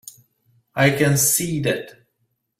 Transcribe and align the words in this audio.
I 0.73 0.89
can 0.89 1.15
see 1.15 1.61
that. 1.61 2.07